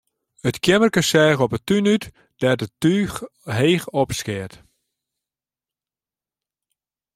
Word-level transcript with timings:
It 0.47 0.57
keammerke 0.63 1.01
seach 1.09 1.39
op 1.45 1.51
'e 1.53 1.59
tún 1.67 1.87
út, 1.93 2.03
dêr't 2.39 2.63
it 2.65 2.73
túch 2.81 3.15
heech 3.57 3.87
opskeat. 4.01 4.53